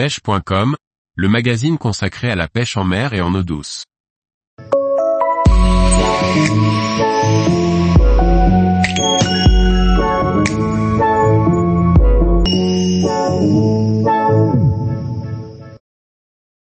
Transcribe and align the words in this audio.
pêche.com, 0.00 0.76
le 1.14 1.28
magazine 1.28 1.76
consacré 1.76 2.30
à 2.30 2.34
la 2.34 2.48
pêche 2.48 2.78
en 2.78 2.84
mer 2.84 3.12
et 3.12 3.20
en 3.20 3.34
eau 3.34 3.42
douce. 3.42 3.84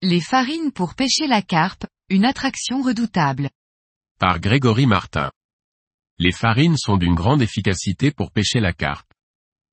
Les 0.03 0.21
farines 0.21 0.73
pour 0.73 0.97
pêcher 0.97 1.29
la 1.29 1.41
carpe, 1.41 1.87
une 2.09 2.25
attraction 2.25 2.83
redoutable. 2.83 3.49
Par 4.19 4.41
Grégory 4.41 4.87
Martin. 4.87 5.31
Les 6.19 6.33
farines 6.33 6.77
sont 6.77 6.97
d'une 6.97 7.15
grande 7.15 7.43
efficacité 7.43 8.11
pour 8.11 8.33
pêcher 8.33 8.59
la 8.59 8.73
carpe. 8.73 9.10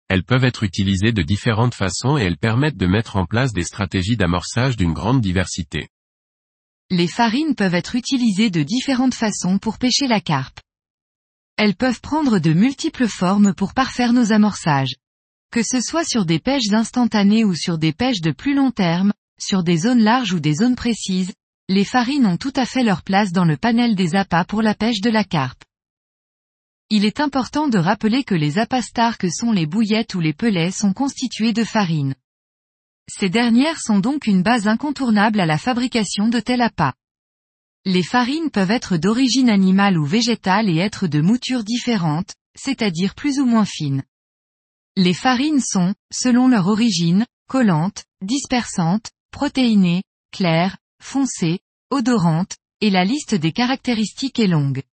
Elles 0.09 0.23
peuvent 0.23 0.45
être 0.45 0.63
utilisées 0.63 1.11
de 1.11 1.21
différentes 1.21 1.75
façons 1.75 2.17
et 2.17 2.23
elles 2.23 2.37
permettent 2.37 2.77
de 2.77 2.87
mettre 2.87 3.17
en 3.17 3.25
place 3.25 3.51
des 3.51 3.63
stratégies 3.63 4.15
d'amorçage 4.15 4.77
d'une 4.77 4.93
grande 4.93 5.21
diversité. 5.21 5.89
Les 6.89 7.07
farines 7.07 7.55
peuvent 7.55 7.75
être 7.75 7.95
utilisées 7.95 8.49
de 8.49 8.63
différentes 8.63 9.15
façons 9.15 9.57
pour 9.57 9.77
pêcher 9.77 10.07
la 10.07 10.21
carpe. 10.21 10.61
Elles 11.57 11.75
peuvent 11.75 11.99
prendre 11.99 12.39
de 12.39 12.53
multiples 12.53 13.07
formes 13.07 13.53
pour 13.53 13.73
parfaire 13.73 14.13
nos 14.13 14.31
amorçages. 14.31 14.95
Que 15.51 15.63
ce 15.63 15.81
soit 15.81 16.05
sur 16.05 16.25
des 16.25 16.39
pêches 16.39 16.71
instantanées 16.71 17.43
ou 17.43 17.55
sur 17.55 17.77
des 17.77 17.91
pêches 17.91 18.21
de 18.21 18.31
plus 18.31 18.53
long 18.53 18.71
terme, 18.71 19.11
sur 19.39 19.63
des 19.63 19.77
zones 19.77 20.03
larges 20.03 20.33
ou 20.33 20.39
des 20.39 20.55
zones 20.55 20.75
précises, 20.75 21.33
les 21.67 21.83
farines 21.83 22.25
ont 22.25 22.37
tout 22.37 22.53
à 22.55 22.65
fait 22.65 22.83
leur 22.83 23.03
place 23.03 23.33
dans 23.33 23.45
le 23.45 23.57
panel 23.57 23.95
des 23.95 24.15
appâts 24.15 24.45
pour 24.45 24.61
la 24.61 24.73
pêche 24.73 25.01
de 25.01 25.09
la 25.09 25.25
carpe. 25.25 25.63
Il 26.89 27.03
est 27.03 27.19
important 27.19 27.67
de 27.67 27.77
rappeler 27.77 28.23
que 28.23 28.35
les 28.35 28.59
apastars 28.59 29.17
que 29.17 29.29
sont 29.29 29.51
les 29.51 29.65
bouillettes 29.65 30.15
ou 30.15 30.21
les 30.21 30.33
pelets 30.33 30.71
sont 30.71 30.93
constitués 30.93 31.51
de 31.51 31.65
farine. 31.65 32.15
Ces 33.09 33.29
dernières 33.29 33.81
sont 33.81 33.99
donc 33.99 34.25
une 34.25 34.41
base 34.41 34.69
incontournable 34.69 35.41
à 35.41 35.45
la 35.45 35.57
fabrication 35.57 36.29
de 36.29 36.39
tel 36.39 36.61
appât. 36.61 36.93
Les 37.83 38.03
farines 38.03 38.51
peuvent 38.51 38.71
être 38.71 38.95
d'origine 38.95 39.49
animale 39.49 39.97
ou 39.97 40.05
végétale 40.05 40.69
et 40.69 40.77
être 40.77 41.07
de 41.07 41.19
moutures 41.19 41.65
différentes, 41.65 42.35
c'est-à-dire 42.57 43.15
plus 43.15 43.39
ou 43.39 43.45
moins 43.45 43.65
fines. 43.65 44.03
Les 44.95 45.13
farines 45.13 45.61
sont, 45.61 45.93
selon 46.11 46.47
leur 46.47 46.67
origine, 46.67 47.25
collantes, 47.49 48.05
dispersantes, 48.21 49.11
protéinées, 49.31 50.03
claires, 50.31 50.77
foncées, 51.01 51.59
odorantes, 51.91 52.55
et 52.79 52.89
la 52.89 53.03
liste 53.03 53.35
des 53.35 53.51
caractéristiques 53.51 54.39
est 54.39 54.47
longue. 54.47 54.83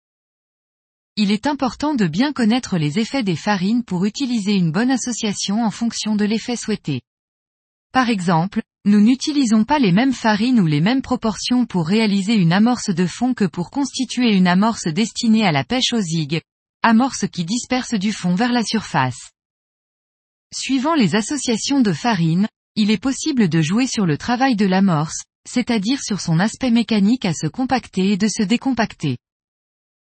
Il 1.17 1.31
est 1.31 1.47
important 1.47 1.95
de 1.95 2.09
bien 2.09 2.33
connaître 2.33 2.77
les 2.77 2.99
effets 2.99 3.23
des 3.23 3.37
farines 3.37 3.85
pour 3.85 4.05
utiliser 4.05 4.55
une 4.55 4.73
bonne 4.73 4.91
association 4.91 5.63
en 5.63 5.71
fonction 5.71 6.17
de 6.17 6.25
l'effet 6.25 6.57
souhaité. 6.57 7.03
Par 7.93 8.09
exemple, 8.09 8.63
nous 8.85 9.01
n'utilisons 9.01 9.63
pas 9.63 9.79
les 9.79 9.93
mêmes 9.93 10.13
farines 10.13 10.59
ou 10.59 10.67
les 10.67 10.81
mêmes 10.81 11.03
proportions 11.03 11.67
pour 11.67 11.87
réaliser 11.87 12.35
une 12.35 12.53
amorce 12.53 12.91
de 12.91 13.07
fond 13.07 13.33
que 13.33 13.45
pour 13.45 13.71
constituer 13.71 14.35
une 14.35 14.49
amorce 14.49 14.89
destinée 14.89 15.47
à 15.47 15.53
la 15.53 15.63
pêche 15.63 15.93
aux 15.93 16.01
zig, 16.01 16.43
amorce 16.83 17.29
qui 17.29 17.45
disperse 17.45 17.95
du 17.95 18.13
fond 18.13 18.35
vers 18.35 18.53
la 18.53 18.65
surface. 18.65 19.31
Suivant 20.53 20.97
les 20.97 21.15
associations 21.15 21.81
de 21.81 21.93
farines, 21.93 22.49
il 22.75 22.91
est 22.91 22.99
possible 22.99 23.49
de 23.49 23.63
jouer 23.63 23.87
sur 23.87 24.05
le 24.05 24.19
travail 24.19 24.57
de 24.57 24.67
l'amorce, 24.67 25.23
c'est-à-dire 25.49 26.03
sur 26.03 26.21
son 26.21 26.41
aspect 26.41 26.73
mécanique 26.73 27.25
à 27.25 27.35
se 27.35 27.47
compacter 27.47 28.11
et 28.11 28.17
de 28.17 28.27
se 28.27 28.43
décompacter. 28.43 29.17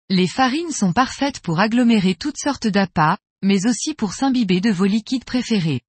Les 0.09 0.27
farines 0.27 0.71
sont 0.71 0.93
parfaites 0.93 1.39
pour 1.39 1.59
agglomérer 1.59 2.15
toutes 2.15 2.37
sortes 2.37 2.67
d'appâts, 2.67 3.17
mais 3.41 3.65
aussi 3.65 3.93
pour 3.93 4.13
s'imbiber 4.13 4.61
de 4.61 4.69
vos 4.69 4.85
liquides 4.85 5.25
préférés. 5.25 5.81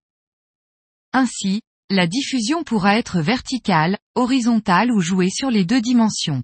Ainsi, 1.13 1.63
la 1.91 2.07
diffusion 2.07 2.65
pourra 2.65 2.97
être 2.97 3.21
verticale, 3.21 3.99
horizontale 4.15 4.91
ou 4.91 5.01
jouer 5.01 5.31
sur 5.31 5.51
les 5.51 5.65
deux 5.65 5.81
dimensions. 5.81 6.43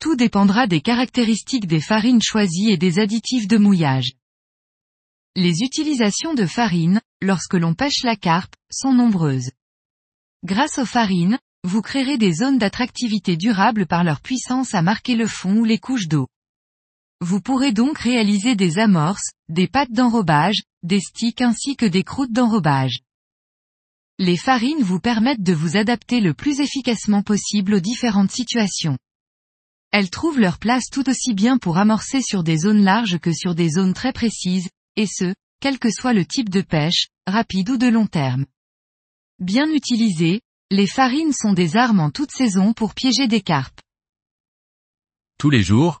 Tout 0.00 0.16
dépendra 0.16 0.66
des 0.66 0.80
caractéristiques 0.80 1.66
des 1.66 1.80
farines 1.80 2.22
choisies 2.22 2.70
et 2.70 2.76
des 2.76 2.98
additifs 2.98 3.48
de 3.48 3.58
mouillage. 3.58 4.12
Les 5.36 5.62
utilisations 5.62 6.34
de 6.34 6.46
farine, 6.46 7.00
lorsque 7.20 7.54
l'on 7.54 7.74
pêche 7.74 8.02
la 8.02 8.16
carpe, 8.16 8.54
sont 8.70 8.92
nombreuses. 8.92 9.50
Grâce 10.44 10.78
aux 10.78 10.86
farines, 10.86 11.38
vous 11.64 11.82
créerez 11.82 12.16
des 12.16 12.32
zones 12.32 12.58
d'attractivité 12.58 13.36
durable 13.36 13.86
par 13.86 14.04
leur 14.04 14.20
puissance 14.20 14.74
à 14.74 14.82
marquer 14.82 15.16
le 15.16 15.26
fond 15.26 15.56
ou 15.56 15.64
les 15.64 15.78
couches 15.78 16.08
d'eau. 16.08 16.28
Vous 17.20 17.40
pourrez 17.40 17.72
donc 17.72 17.98
réaliser 17.98 18.54
des 18.54 18.78
amorces, 18.78 19.30
des 19.48 19.66
pâtes 19.66 19.90
d'enrobage, 19.90 20.62
des 20.84 21.00
sticks 21.00 21.40
ainsi 21.40 21.74
que 21.74 21.86
des 21.86 22.04
croûtes 22.04 22.32
d'enrobage. 22.32 23.00
Les 24.18 24.36
farines 24.36 24.82
vous 24.82 25.00
permettent 25.00 25.42
de 25.42 25.52
vous 25.52 25.76
adapter 25.76 26.20
le 26.20 26.32
plus 26.32 26.60
efficacement 26.60 27.22
possible 27.22 27.74
aux 27.74 27.80
différentes 27.80 28.30
situations. 28.30 28.98
Elles 29.90 30.10
trouvent 30.10 30.38
leur 30.38 30.58
place 30.58 30.90
tout 30.90 31.08
aussi 31.08 31.34
bien 31.34 31.58
pour 31.58 31.78
amorcer 31.78 32.20
sur 32.22 32.44
des 32.44 32.58
zones 32.58 32.84
larges 32.84 33.18
que 33.18 33.32
sur 33.32 33.54
des 33.54 33.70
zones 33.70 33.94
très 33.94 34.12
précises, 34.12 34.68
et 34.96 35.06
ce, 35.06 35.34
quel 35.60 35.78
que 35.78 35.90
soit 35.90 36.12
le 36.12 36.24
type 36.24 36.50
de 36.50 36.60
pêche, 36.60 37.08
rapide 37.26 37.70
ou 37.70 37.76
de 37.78 37.88
long 37.88 38.06
terme. 38.06 38.46
Bien 39.40 39.68
utilisées, 39.72 40.40
les 40.70 40.86
farines 40.86 41.32
sont 41.32 41.52
des 41.52 41.76
armes 41.76 42.00
en 42.00 42.10
toute 42.10 42.30
saison 42.30 42.74
pour 42.74 42.94
piéger 42.94 43.26
des 43.26 43.40
carpes. 43.40 43.80
Tous 45.38 45.50
les 45.50 45.62
jours, 45.62 46.00